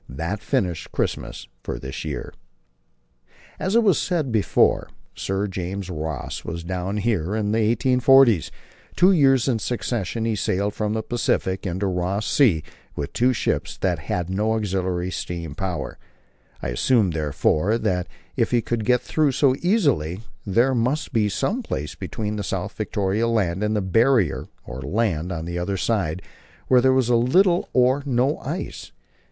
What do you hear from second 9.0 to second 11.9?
years in succession he sailed from the Pacific into